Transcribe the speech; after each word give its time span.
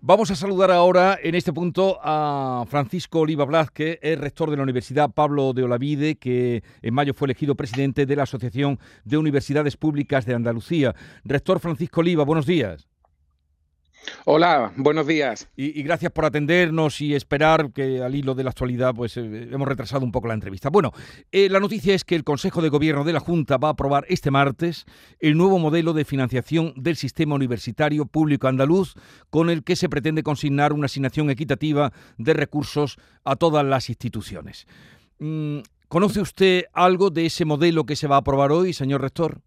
Vamos 0.00 0.30
a 0.30 0.36
saludar 0.36 0.70
ahora 0.70 1.18
en 1.20 1.34
este 1.34 1.52
punto 1.52 1.98
a 2.00 2.64
Francisco 2.68 3.18
Oliva 3.18 3.44
Blas, 3.44 3.72
que 3.72 3.98
es 4.00 4.16
rector 4.16 4.48
de 4.48 4.56
la 4.56 4.62
Universidad 4.62 5.10
Pablo 5.10 5.52
de 5.52 5.64
Olavide, 5.64 6.14
que 6.14 6.62
en 6.82 6.94
mayo 6.94 7.14
fue 7.14 7.26
elegido 7.26 7.56
presidente 7.56 8.06
de 8.06 8.14
la 8.14 8.22
Asociación 8.22 8.78
de 9.04 9.18
Universidades 9.18 9.76
Públicas 9.76 10.24
de 10.24 10.34
Andalucía. 10.34 10.94
Rector 11.24 11.58
Francisco 11.58 12.00
Oliva, 12.00 12.24
buenos 12.24 12.46
días. 12.46 12.86
Hola, 14.24 14.72
buenos 14.76 15.06
días. 15.06 15.48
Y, 15.56 15.82
gracias 15.82 16.12
por 16.12 16.24
atendernos 16.24 17.00
y 17.00 17.14
esperar 17.14 17.72
que 17.72 18.02
al 18.02 18.14
hilo 18.14 18.34
de 18.34 18.44
la 18.44 18.50
actualidad 18.50 18.94
pues 18.94 19.16
eh, 19.16 19.48
hemos 19.50 19.66
retrasado 19.66 20.04
un 20.04 20.12
poco 20.12 20.28
la 20.28 20.34
entrevista. 20.34 20.68
Bueno, 20.70 20.92
eh, 21.32 21.48
la 21.48 21.60
noticia 21.60 21.94
es 21.94 22.04
que 22.04 22.14
el 22.14 22.24
Consejo 22.24 22.62
de 22.62 22.68
Gobierno 22.68 23.04
de 23.04 23.12
la 23.12 23.20
Junta 23.20 23.56
va 23.56 23.68
a 23.68 23.72
aprobar 23.72 24.04
este 24.08 24.30
martes 24.30 24.86
el 25.18 25.36
nuevo 25.36 25.58
modelo 25.58 25.92
de 25.92 26.04
financiación 26.04 26.72
del 26.76 26.96
sistema 26.96 27.34
universitario 27.34 28.06
público 28.06 28.48
andaluz 28.48 28.94
con 29.30 29.50
el 29.50 29.64
que 29.64 29.76
se 29.76 29.88
pretende 29.88 30.22
consignar 30.22 30.72
una 30.72 30.86
asignación 30.86 31.30
equitativa 31.30 31.92
de 32.16 32.34
recursos 32.34 32.98
a 33.24 33.36
todas 33.36 33.64
las 33.64 33.88
instituciones. 33.88 34.66
Mm, 35.18 35.60
¿Conoce 35.88 36.20
usted 36.20 36.64
algo 36.74 37.08
de 37.10 37.26
ese 37.26 37.46
modelo 37.46 37.86
que 37.86 37.96
se 37.96 38.06
va 38.06 38.16
a 38.16 38.20
aprobar 38.20 38.52
hoy, 38.52 38.74
señor 38.74 39.00
rector? 39.00 39.40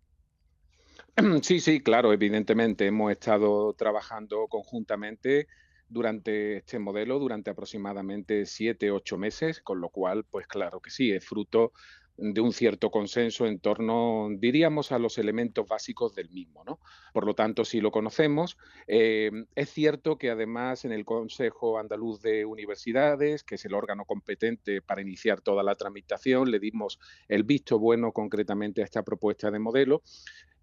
Sí, 1.44 1.60
sí, 1.60 1.82
claro, 1.82 2.14
evidentemente 2.14 2.86
hemos 2.88 3.12
estado 3.12 3.74
trabajando 3.74 4.48
conjuntamente 4.48 5.48
durante 5.90 6.58
este 6.58 6.80
modelo 6.80 7.20
durante 7.20 7.50
aproximadamente 7.50 8.46
siete, 8.46 8.92
ocho 8.92 9.18
meses, 9.18 9.62
con 9.62 9.82
lo 9.82 9.90
cual, 9.90 10.24
pues 10.24 10.48
claro 10.48 10.80
que 10.80 10.90
sí, 10.90 11.12
es 11.12 11.26
fruto 11.26 11.74
de 12.18 12.40
un 12.40 12.54
cierto 12.54 12.92
consenso 12.92 13.48
en 13.48 13.60
torno, 13.60 14.30
diríamos, 14.38 14.92
a 14.92 15.00
los 15.00 15.18
elementos 15.18 15.68
básicos 15.68 16.14
del 16.14 16.30
mismo. 16.30 16.64
¿no? 16.64 16.80
Por 17.14 17.26
lo 17.26 17.34
tanto, 17.34 17.66
si 17.66 17.82
lo 17.82 17.92
conocemos, 17.92 18.58
eh, 18.88 19.32
es 19.56 19.70
cierto 19.70 20.18
que 20.18 20.30
además 20.30 20.86
en 20.86 20.92
el 20.92 21.04
Consejo 21.04 21.80
Andaluz 21.80 22.22
de 22.22 22.46
Universidades, 22.46 23.44
que 23.44 23.56
es 23.56 23.66
el 23.66 23.73
órgano 23.73 24.06
competente 24.06 24.81
para 24.81 25.02
iniciar 25.02 25.42
toda 25.42 25.64
la 25.64 25.75
tramitación, 25.75 26.52
le 26.52 26.59
dimos 26.59 27.00
el 27.28 27.44
visto 27.44 27.80
bueno 27.80 28.12
concretamente 28.12 28.81
a 28.81 28.86
esta 28.86 29.03
propuesta 29.03 29.50
de 29.50 29.59
modelo 29.59 30.03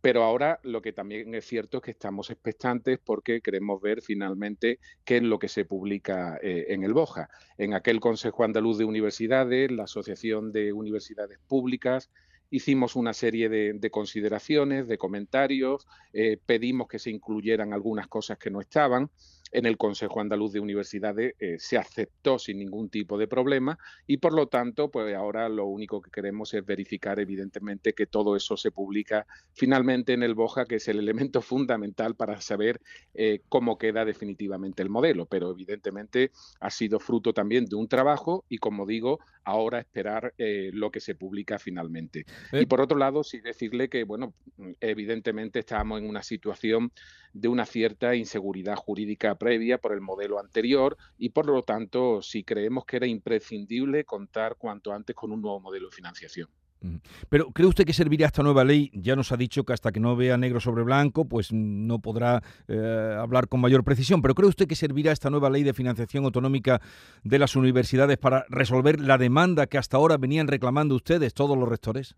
pero 0.01 0.23
ahora 0.23 0.61
lo 0.63 0.81
que 0.81 0.93
también 0.93 1.35
es 1.35 1.47
cierto 1.47 1.79
es 1.79 1.83
que 1.83 1.91
estamos 1.91 2.31
expectantes 2.31 2.99
porque 3.05 3.41
queremos 3.41 3.81
ver 3.81 4.01
finalmente 4.01 4.79
qué 5.05 5.17
es 5.17 5.23
lo 5.23 5.39
que 5.39 5.49
se 5.49 5.65
publica 5.65 6.39
eh, 6.43 6.67
en 6.69 6.85
el 6.85 6.93
BOJA. 6.93 7.29
En 7.57 7.75
aquel 7.75 8.01
Consejo 8.01 8.45
Andaluz 8.45 8.79
de 8.79 8.85
Universidades, 8.85 9.71
la 9.71 9.85
Asociación 9.85 10.53
de 10.53 10.73
Universidades 10.73 11.39
Públicas, 11.49 12.11
hicimos 12.51 12.97
una 12.97 13.13
serie 13.13 13.49
de, 13.49 13.91
consideraciones, 13.91 14.89
de 14.89 14.99
comentarios, 14.99 15.87
eh, 16.13 16.39
pedimos 16.45 16.89
que 16.89 16.99
se 16.99 17.11
incluyeran 17.11 17.73
algunas 17.73 18.09
cosas 18.09 18.39
que 18.39 18.51
no 18.51 18.61
estaban 18.61 19.11
en 19.53 19.67
el 19.67 19.77
Consejo 19.77 20.21
Andaluz 20.21 20.53
de 20.53 20.61
Universidades 20.61 21.35
eh, 21.39 21.57
se 21.59 21.79
aceptó 21.79 22.39
sin 22.39 22.59
ningún 22.59 22.89
tipo 22.89 23.19
de 23.19 23.29
problema 23.29 23.79
y 24.07 24.19
por 24.19 24.35
lo 24.35 24.49
tanto, 24.49 24.91
pues 24.91 25.15
ahora 25.15 25.49
lo 25.49 25.67
único 25.67 26.01
que 26.01 26.11
queremos 26.11 26.53
es 26.55 26.65
verificar 26.65 27.21
evidentemente 27.21 27.93
que 27.93 28.07
todo 28.07 28.37
eso 28.37 28.57
se 28.57 28.71
publica 28.71 29.27
finalmente 29.53 30.13
en 30.13 30.23
el 30.23 30.35
BOJA, 30.35 30.67
que 30.67 30.77
es 30.77 30.89
el 30.89 30.99
elemento 30.99 31.41
fundamental 31.43 32.15
para 32.15 32.41
saber 32.41 32.81
eh, 33.15 33.41
cómo 33.49 33.79
queda 33.79 34.05
definitivamente 34.05 34.83
el 34.83 34.91
modelo. 34.91 35.27
Pero 35.27 35.51
evidentemente 35.51 36.31
ha 36.61 36.71
sido 36.71 37.01
fruto 37.01 37.33
también 37.33 37.65
de 37.67 37.77
un 37.77 37.89
trabajo 37.89 38.45
y 38.49 38.59
como 38.59 38.87
digo, 38.87 39.19
ahora 39.45 39.79
esperar 39.79 40.35
eh, 40.37 40.71
lo 40.75 40.91
que 40.91 41.01
se 41.01 41.15
publica 41.15 41.59
finalmente. 41.59 42.27
Y 42.53 42.67
por 42.67 42.83
otro 42.83 42.99
lado, 42.99 43.25
sí 43.25 43.41
decirle 43.41 43.89
que, 43.89 44.05
bueno, 44.05 44.35
evidentemente 44.81 45.61
estamos 45.61 46.01
en 46.01 46.09
una 46.09 46.23
situación 46.23 46.93
de 47.33 47.49
una 47.49 47.67
cierta 47.67 48.15
inseguridad 48.15 48.77
jurídica 48.77 49.35
previa 49.37 49.79
por 49.79 49.93
el 49.93 50.01
modelo 50.01 50.39
anterior 50.39 50.97
y 51.17 51.31
por 51.31 51.47
lo 51.47 51.63
tanto 51.63 52.23
sí 52.23 52.45
creemos 52.45 52.85
que 52.85 52.97
era 52.97 53.07
imprescindible 53.07 54.05
contar 54.05 54.57
cuanto 54.57 54.93
antes 54.93 55.15
con 55.15 55.33
un 55.33 55.43
nuevo 55.43 55.61
modelo 55.61 55.89
de 55.89 55.97
financiación. 55.97 56.49
Pero 57.29 57.51
¿cree 57.51 57.67
usted 57.67 57.85
que 57.85 57.93
servirá 57.93 58.27
esta 58.27 58.43
nueva 58.43 58.65
ley? 58.65 58.91
Ya 58.95 59.17
nos 59.17 59.33
ha 59.33 59.37
dicho 59.37 59.65
que 59.65 59.73
hasta 59.73 59.91
que 59.91 60.01
no 60.01 60.15
vea 60.17 60.37
negro 60.37 60.61
sobre 60.61 60.85
blanco, 60.85 61.27
pues 61.27 61.53
no 61.53 61.99
podrá 61.99 62.43
eh, 62.69 63.17
hablar 63.19 63.49
con 63.49 63.61
mayor 63.61 63.83
precisión. 63.83 64.23
Pero 64.23 64.35
¿cree 64.35 64.49
usted 64.49 64.69
que 64.69 64.77
servirá 64.77 65.13
esta 65.13 65.31
nueva 65.31 65.51
ley 65.51 65.65
de 65.65 65.75
financiación 65.75 66.25
autonómica 66.25 66.81
de 67.25 67.39
las 67.39 67.57
universidades 67.57 68.19
para 68.19 68.47
resolver 68.49 69.01
la 69.01 69.19
demanda 69.19 69.67
que 69.67 69.79
hasta 69.79 69.97
ahora 69.97 70.17
venían 70.19 70.47
reclamando 70.47 70.95
ustedes, 70.95 71.35
todos 71.35 71.59
los 71.59 71.69
rectores? 71.69 72.15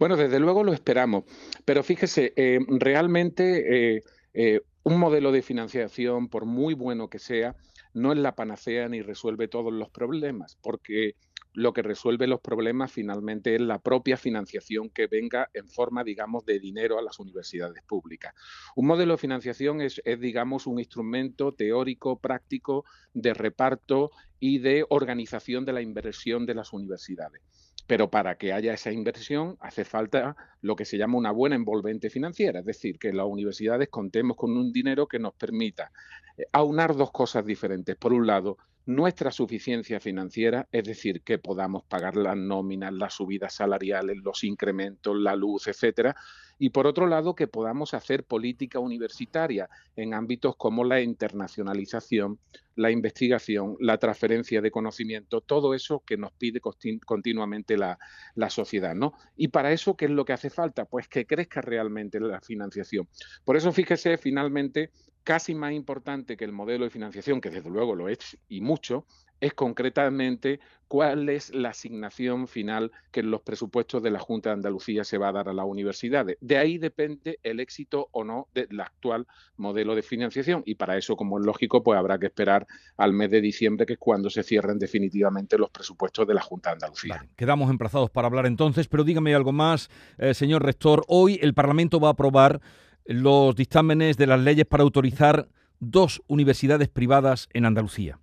Bueno, 0.00 0.16
desde 0.16 0.40
luego 0.40 0.64
lo 0.64 0.72
esperamos. 0.72 1.24
Pero 1.66 1.82
fíjese, 1.82 2.32
eh, 2.34 2.58
realmente 2.68 3.96
eh, 3.96 4.02
eh, 4.32 4.62
un 4.82 4.98
modelo 4.98 5.30
de 5.30 5.42
financiación, 5.42 6.30
por 6.30 6.46
muy 6.46 6.72
bueno 6.72 7.10
que 7.10 7.18
sea, 7.18 7.54
no 7.92 8.10
es 8.10 8.18
la 8.18 8.34
panacea 8.34 8.88
ni 8.88 9.02
resuelve 9.02 9.46
todos 9.46 9.74
los 9.74 9.90
problemas, 9.90 10.56
porque 10.62 11.16
lo 11.52 11.74
que 11.74 11.82
resuelve 11.82 12.26
los 12.26 12.40
problemas 12.40 12.90
finalmente 12.90 13.54
es 13.54 13.60
la 13.60 13.78
propia 13.78 14.16
financiación 14.16 14.88
que 14.88 15.06
venga 15.06 15.50
en 15.52 15.68
forma, 15.68 16.02
digamos, 16.02 16.46
de 16.46 16.58
dinero 16.58 16.98
a 16.98 17.02
las 17.02 17.18
universidades 17.18 17.82
públicas. 17.82 18.32
Un 18.76 18.86
modelo 18.86 19.12
de 19.12 19.18
financiación 19.18 19.82
es, 19.82 20.00
es, 20.06 20.18
digamos, 20.18 20.66
un 20.66 20.78
instrumento 20.78 21.52
teórico, 21.52 22.18
práctico, 22.18 22.86
de 23.12 23.34
reparto 23.34 24.12
y 24.38 24.60
de 24.60 24.86
organización 24.88 25.66
de 25.66 25.74
la 25.74 25.82
inversión 25.82 26.46
de 26.46 26.54
las 26.54 26.72
universidades. 26.72 27.42
Pero 27.90 28.08
para 28.08 28.36
que 28.36 28.52
haya 28.52 28.72
esa 28.72 28.92
inversión 28.92 29.56
hace 29.58 29.84
falta 29.84 30.36
lo 30.62 30.76
que 30.76 30.84
se 30.84 30.96
llama 30.96 31.18
una 31.18 31.32
buena 31.32 31.56
envolvente 31.56 32.08
financiera, 32.08 32.60
es 32.60 32.64
decir, 32.64 33.00
que 33.00 33.12
las 33.12 33.26
universidades 33.26 33.88
contemos 33.88 34.36
con 34.36 34.56
un 34.56 34.72
dinero 34.72 35.08
que 35.08 35.18
nos 35.18 35.34
permita 35.34 35.90
eh, 36.36 36.44
aunar 36.52 36.94
dos 36.94 37.10
cosas 37.10 37.44
diferentes. 37.44 37.96
Por 37.96 38.12
un 38.12 38.28
lado, 38.28 38.58
nuestra 38.86 39.32
suficiencia 39.32 39.98
financiera, 39.98 40.68
es 40.70 40.84
decir, 40.84 41.22
que 41.22 41.38
podamos 41.38 41.82
pagar 41.82 42.14
las 42.14 42.36
nóminas, 42.36 42.92
las 42.92 43.14
subidas 43.14 43.54
salariales, 43.54 44.18
los 44.22 44.44
incrementos, 44.44 45.16
la 45.16 45.34
luz, 45.34 45.66
etcétera, 45.66 46.14
y 46.60 46.70
por 46.70 46.86
otro 46.86 47.06
lado 47.06 47.34
que 47.34 47.48
podamos 47.48 47.94
hacer 47.94 48.22
política 48.22 48.78
universitaria 48.78 49.70
en 49.96 50.12
ámbitos 50.12 50.56
como 50.56 50.84
la 50.84 51.00
internacionalización, 51.00 52.38
la 52.76 52.90
investigación, 52.90 53.76
la 53.80 53.96
transferencia 53.96 54.60
de 54.60 54.70
conocimiento, 54.70 55.40
todo 55.40 55.72
eso 55.72 56.02
que 56.04 56.18
nos 56.18 56.32
pide 56.32 56.60
continuamente 56.60 57.78
la, 57.78 57.98
la, 58.34 58.50
sociedad. 58.50 58.94
¿no? 58.94 59.14
Y 59.36 59.48
para 59.48 59.72
eso, 59.72 59.96
¿qué 59.96 60.04
es 60.04 60.10
lo 60.10 60.26
que 60.26 60.34
hace 60.34 60.50
falta? 60.50 60.84
Pues 60.84 61.08
que 61.08 61.24
crezca 61.24 61.62
realmente 61.62 62.20
la 62.20 62.42
financiación. 62.42 63.08
Por 63.42 63.56
eso, 63.56 63.72
fíjese, 63.72 64.18
finalmente, 64.18 64.90
casi 65.24 65.54
más 65.54 65.72
importante 65.72 66.36
que 66.36 66.44
el 66.44 66.52
modelo 66.52 66.84
de 66.84 66.90
financiación, 66.90 67.40
que 67.40 67.48
desde 67.48 67.70
luego 67.70 67.94
lo 67.94 68.10
es 68.10 68.36
y 68.48 68.60
mucho, 68.60 69.06
es 69.40 69.54
concretamente 69.54 70.60
cuál 70.90 71.28
es 71.28 71.54
la 71.54 71.68
asignación 71.68 72.48
final 72.48 72.90
que 73.12 73.20
en 73.20 73.30
los 73.30 73.42
presupuestos 73.42 74.02
de 74.02 74.10
la 74.10 74.18
Junta 74.18 74.50
de 74.50 74.54
Andalucía 74.54 75.04
se 75.04 75.18
va 75.18 75.28
a 75.28 75.32
dar 75.32 75.48
a 75.48 75.52
las 75.52 75.64
universidades. 75.64 76.36
De 76.40 76.58
ahí 76.58 76.78
depende 76.78 77.38
el 77.44 77.60
éxito 77.60 78.08
o 78.10 78.24
no 78.24 78.48
del 78.54 78.80
actual 78.80 79.26
modelo 79.56 79.94
de 79.94 80.02
financiación 80.02 80.62
y 80.66 80.74
para 80.74 80.96
eso, 80.96 81.16
como 81.16 81.38
es 81.38 81.46
lógico, 81.46 81.82
pues 81.82 81.96
habrá 81.96 82.18
que 82.18 82.26
esperar 82.26 82.66
al 82.96 83.12
mes 83.12 83.30
de 83.30 83.40
diciembre, 83.40 83.86
que 83.86 83.92
es 83.92 83.98
cuando 84.00 84.30
se 84.30 84.42
cierren 84.42 84.78
definitivamente 84.78 85.56
los 85.56 85.70
presupuestos 85.70 86.26
de 86.26 86.34
la 86.34 86.42
Junta 86.42 86.70
de 86.70 86.74
Andalucía. 86.74 87.24
quedamos 87.36 87.70
emplazados 87.70 88.10
para 88.10 88.26
hablar 88.26 88.46
entonces, 88.46 88.88
pero 88.88 89.04
dígame 89.04 89.34
algo 89.34 89.52
más, 89.52 89.90
eh, 90.18 90.34
señor 90.34 90.64
rector. 90.64 91.04
Hoy 91.06 91.38
el 91.40 91.54
Parlamento 91.54 92.00
va 92.00 92.08
a 92.08 92.12
aprobar 92.12 92.60
los 93.04 93.54
dictámenes 93.54 94.16
de 94.16 94.26
las 94.26 94.40
leyes 94.40 94.66
para 94.66 94.82
autorizar 94.82 95.48
dos 95.78 96.20
universidades 96.26 96.88
privadas 96.88 97.48
en 97.52 97.64
Andalucía. 97.64 98.18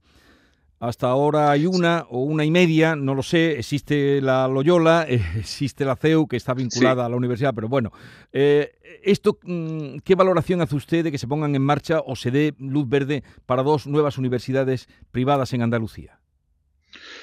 Hasta 0.80 1.08
ahora 1.08 1.50
hay 1.50 1.66
una 1.66 2.06
o 2.10 2.22
una 2.22 2.46
y 2.46 2.52
media, 2.52 2.96
no 2.96 3.16
lo 3.16 3.24
sé. 3.24 3.58
Existe 3.58 4.22
la 4.22 4.48
Loyola, 4.48 5.08
existe 5.10 5.86
la 5.86 5.96
CEU, 5.96 6.28
que 6.28 6.38
está 6.38 6.54
vinculada 6.54 7.06
a 7.06 7.10
la 7.10 7.16
universidad, 7.16 7.54
pero 7.56 7.68
bueno. 7.68 7.92
Eh, 8.32 8.72
¿Esto 9.04 9.40
mm, 9.44 9.98
qué 10.04 10.16
valoración 10.16 10.62
hace 10.62 10.76
usted 10.76 11.04
de 11.04 11.12
que 11.12 11.18
se 11.18 11.28
pongan 11.28 11.56
en 11.56 11.64
marcha 11.64 12.02
o 12.06 12.16
se 12.16 12.30
dé 12.30 12.54
luz 12.60 12.88
verde 12.88 13.24
para 13.46 13.64
dos 13.64 13.88
nuevas 13.88 14.18
universidades 14.18 14.88
privadas 15.12 15.54
en 15.54 15.64
Andalucía? 15.64 16.20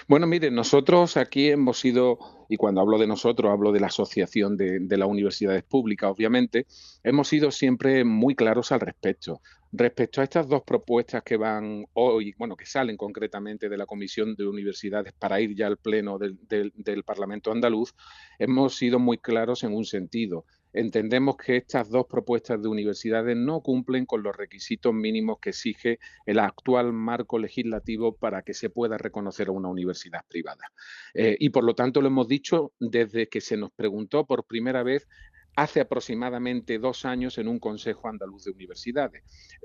Bueno, 0.09 0.27
mire, 0.27 0.51
nosotros 0.51 1.17
aquí 1.17 1.49
hemos 1.49 1.79
sido, 1.79 2.19
y 2.49 2.56
cuando 2.56 2.81
hablo 2.81 2.99
de 2.99 3.06
nosotros, 3.06 3.51
hablo 3.51 3.73
de 3.73 3.81
la 3.81 3.87
Asociación 3.87 4.56
de, 4.56 4.81
de, 4.81 4.97
las 4.99 5.09
Universidades 5.09 5.62
Públicas, 5.62 6.11
obviamente, 6.11 6.67
hemos 7.03 7.29
sido 7.29 7.51
siempre 7.51 8.05
muy 8.05 8.35
claros 8.35 8.71
al 8.73 8.81
respecto. 8.81 9.41
Respecto 9.76 10.21
a 10.21 10.25
estas 10.25 10.49
dos 10.49 10.62
propuestas 10.62 11.25
que 11.25 11.37
van 11.37 11.85
hoy, 11.94 12.32
bueno, 12.38 12.55
que 12.55 12.65
salen 12.65 12.97
concretamente 12.97 13.69
de 13.69 13.76
la 13.76 13.87
Comisión 13.87 14.37
de 14.37 14.47
Universidades 14.47 15.12
para 15.15 15.41
ir 15.41 15.56
ya 15.56 15.67
al 15.67 15.79
Pleno 15.79 16.17
del, 16.17 17.03
Parlamento 17.05 17.50
andaluz, 17.50 17.93
hemos 18.38 18.76
sido 18.76 19.00
muy 19.00 19.19
claros 19.19 19.65
en 19.65 19.75
un 19.75 19.85
sentido 19.85 20.44
entendemos 20.75 21.37
que 21.37 21.56
estas 21.56 21.88
dos 21.88 22.06
propuestas 22.06 22.61
de 22.61 22.69
universidades 22.69 23.37
no 23.37 23.61
cumplen 23.61 24.06
con 24.06 24.23
los 24.23 24.37
requisitos 24.37 24.93
mínimos 24.93 25.38
que 25.41 25.50
exige 25.50 26.00
el 26.27 26.41
actual 26.41 26.93
marco 26.93 27.38
legislativo 27.38 28.17
para 28.17 28.43
que 28.43 28.55
se 28.55 28.70
pueda 28.70 28.99
reconocer 28.99 29.49
a 29.49 29.53
una 29.53 29.69
universidad 29.69 30.23
privada. 30.29 30.73
Eh, 31.15 31.37
y 31.38 31.50
por 31.50 31.62
lo 31.62 31.75
tanto 31.75 32.00
lo 32.00 32.09
hemos 32.09 32.27
dicho 32.27 32.73
desde 32.81 33.29
que 33.29 33.41
se 33.41 33.56
nos 33.56 33.70
preguntó 33.70 34.27
por 34.27 34.44
primera 34.44 34.82
vez 34.82 35.06
hace 35.56 35.81
aproximadamente 35.81 36.79
dos 36.79 37.05
años 37.05 37.39
en 37.39 37.49
un 37.49 37.59
Consejo 37.59 38.09
Andaluz 38.09 38.45
de 38.45 38.51
Universidades. 38.53 39.23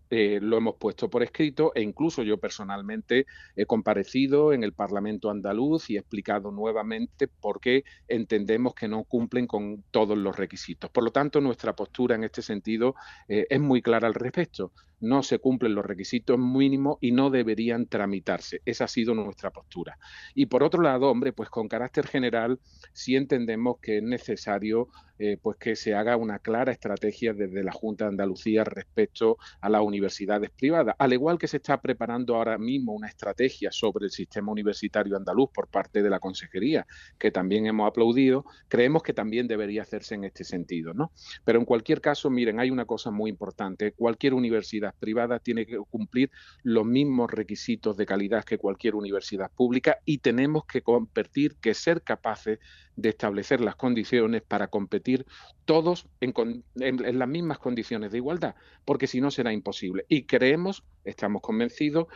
Eh, 0.09 0.39
lo 0.41 0.57
hemos 0.57 0.75
puesto 0.75 1.09
por 1.09 1.23
escrito 1.23 1.71
e 1.75 1.81
incluso 1.81 2.23
yo 2.23 2.37
personalmente 2.37 3.25
he 3.55 3.65
comparecido 3.65 4.53
en 4.53 4.63
el 4.63 4.73
Parlamento 4.73 5.29
andaluz 5.29 5.89
y 5.89 5.95
he 5.95 5.99
explicado 5.99 6.51
nuevamente 6.51 7.27
por 7.27 7.59
qué 7.59 7.83
entendemos 8.07 8.73
que 8.73 8.87
no 8.87 9.03
cumplen 9.03 9.47
con 9.47 9.83
todos 9.91 10.17
los 10.17 10.35
requisitos. 10.35 10.89
Por 10.89 11.03
lo 11.03 11.11
tanto, 11.11 11.41
nuestra 11.41 11.75
postura 11.75 12.15
en 12.15 12.23
este 12.23 12.41
sentido 12.41 12.95
eh, 13.27 13.45
es 13.49 13.59
muy 13.59 13.81
clara 13.81 14.07
al 14.07 14.13
respecto 14.13 14.71
no 14.99 15.23
se 15.23 15.39
cumplen 15.39 15.75
los 15.75 15.85
requisitos 15.85 16.37
mínimos 16.37 16.97
y 17.01 17.11
no 17.11 17.29
deberían 17.29 17.87
tramitarse. 17.87 18.61
Esa 18.65 18.85
ha 18.85 18.87
sido 18.87 19.13
nuestra 19.13 19.51
postura. 19.51 19.97
Y 20.33 20.47
por 20.47 20.63
otro 20.63 20.81
lado, 20.81 21.09
hombre, 21.09 21.33
pues 21.33 21.49
con 21.49 21.67
carácter 21.67 22.07
general, 22.07 22.59
sí 22.93 23.15
entendemos 23.15 23.77
que 23.81 23.97
es 23.97 24.03
necesario 24.03 24.89
eh, 25.21 25.37
pues 25.41 25.57
que 25.57 25.75
se 25.75 25.93
haga 25.93 26.15
una 26.15 26.39
clara 26.39 26.71
estrategia 26.71 27.33
desde 27.33 27.61
la 27.61 27.73
Junta 27.73 28.05
de 28.05 28.11
Andalucía 28.11 28.63
respecto 28.63 29.37
a 29.59 29.67
las 29.67 29.81
universidades 29.81 30.49
privadas. 30.49 30.95
Al 30.97 31.11
igual 31.11 31.37
que 31.37 31.49
se 31.49 31.57
está 31.57 31.81
preparando 31.81 32.37
ahora 32.37 32.57
mismo 32.57 32.93
una 32.93 33.09
estrategia 33.09 33.69
sobre 33.69 34.05
el 34.05 34.11
sistema 34.11 34.53
universitario 34.53 35.17
andaluz 35.17 35.49
por 35.53 35.67
parte 35.67 36.01
de 36.01 36.09
la 36.09 36.21
Consejería, 36.21 36.87
que 37.17 37.31
también 37.31 37.65
hemos 37.65 37.89
aplaudido, 37.89 38.45
creemos 38.69 39.03
que 39.03 39.11
también 39.13 39.49
debería 39.49 39.81
hacerse 39.81 40.15
en 40.15 40.23
este 40.23 40.45
sentido, 40.45 40.93
¿no? 40.93 41.11
Pero 41.43 41.59
en 41.59 41.65
cualquier 41.65 41.99
caso, 41.99 42.29
miren, 42.29 42.61
hay 42.61 42.71
una 42.71 42.85
cosa 42.85 43.11
muy 43.11 43.29
importante. 43.29 43.91
Cualquier 43.91 44.33
universidad 44.33 44.88
privada 44.95 45.39
tiene 45.39 45.65
que 45.65 45.77
cumplir 45.77 46.31
los 46.63 46.85
mismos 46.85 47.31
requisitos 47.31 47.97
de 47.97 48.05
calidad 48.05 48.43
que 48.43 48.57
cualquier 48.57 48.95
universidad 48.95 49.51
pública 49.51 49.99
y 50.05 50.19
tenemos 50.19 50.65
que 50.65 50.81
competir, 50.81 51.55
que 51.55 51.73
ser 51.73 52.01
capaces 52.01 52.59
de 52.95 53.09
establecer 53.09 53.61
las 53.61 53.75
condiciones 53.75 54.41
para 54.41 54.67
competir 54.67 55.25
todos 55.65 56.07
en, 56.21 56.33
en 56.75 57.19
las 57.19 57.27
mismas 57.27 57.59
condiciones 57.59 58.11
de 58.11 58.17
igualdad, 58.17 58.55
porque 58.85 59.07
si 59.07 59.21
no 59.21 59.31
será 59.31 59.53
imposible. 59.53 60.05
Y 60.09 60.23
creemos, 60.23 60.83
estamos 61.03 61.41
convencidos, 61.41 62.07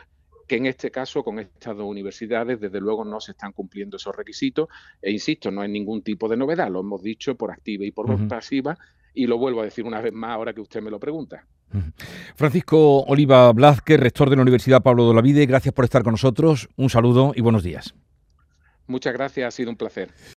que 0.46 0.56
en 0.56 0.66
este 0.66 0.90
caso 0.90 1.22
con 1.22 1.38
estas 1.38 1.76
dos 1.76 1.86
universidades 1.86 2.60
desde 2.60 2.80
luego 2.80 3.04
no 3.04 3.20
se 3.20 3.32
están 3.32 3.52
cumpliendo 3.52 3.96
esos 3.96 4.14
requisitos 4.14 4.68
e 5.00 5.10
insisto, 5.10 5.50
no 5.50 5.62
hay 5.62 5.70
ningún 5.70 6.02
tipo 6.02 6.28
de 6.28 6.36
novedad, 6.36 6.70
lo 6.70 6.80
hemos 6.80 7.02
dicho 7.02 7.34
por 7.34 7.50
activa 7.50 7.84
y 7.84 7.90
por 7.90 8.28
pasiva 8.28 8.78
y 9.14 9.26
lo 9.26 9.38
vuelvo 9.38 9.60
a 9.60 9.64
decir 9.64 9.84
una 9.84 10.00
vez 10.00 10.12
más 10.12 10.30
ahora 10.30 10.52
que 10.52 10.60
usted 10.60 10.82
me 10.82 10.90
lo 10.90 10.98
pregunta. 10.98 11.46
Francisco 12.36 13.00
Oliva 13.04 13.52
Blázquez, 13.52 13.98
rector 13.98 14.30
de 14.30 14.36
la 14.36 14.42
Universidad 14.42 14.82
Pablo 14.82 15.08
de 15.08 15.14
la 15.14 15.46
gracias 15.46 15.74
por 15.74 15.84
estar 15.84 16.02
con 16.02 16.12
nosotros. 16.12 16.68
Un 16.76 16.90
saludo 16.90 17.32
y 17.34 17.40
buenos 17.40 17.62
días. 17.62 17.94
Muchas 18.86 19.14
gracias, 19.14 19.48
ha 19.48 19.50
sido 19.50 19.70
un 19.70 19.76
placer. 19.76 20.10